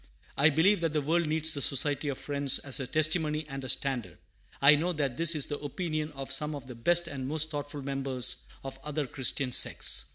I 0.35 0.49
believe 0.49 0.81
that 0.81 0.93
the 0.93 1.01
world 1.03 1.27
needs 1.27 1.53
the 1.53 1.61
Society 1.61 2.07
of 2.07 2.17
Friends 2.17 2.57
as 2.57 2.79
a 2.79 2.87
testimony 2.87 3.45
and 3.47 3.63
a 3.63 3.69
standard. 3.69 4.17
I 4.59 4.73
know 4.73 4.93
that 4.93 5.15
this 5.15 5.35
is 5.35 5.45
the 5.45 5.59
opinion 5.59 6.11
of 6.13 6.31
some 6.31 6.55
of 6.55 6.65
the 6.65 6.73
best 6.73 7.07
and 7.07 7.27
most 7.27 7.51
thoughtful 7.51 7.83
members 7.83 8.37
of 8.63 8.79
other 8.83 9.05
Christian 9.05 9.51
sects. 9.51 10.05